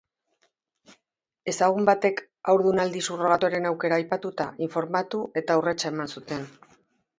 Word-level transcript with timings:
Ezagun 1.53 1.85
batek 1.89 2.23
haurdunaldi 2.53 3.03
subrogatuaren 3.09 3.69
aukera 3.73 4.01
aipatuta, 4.03 4.49
informatu 4.69 5.23
eta 5.45 5.61
urratsa 5.63 5.95
eman 5.95 6.15
zuten. 6.19 6.53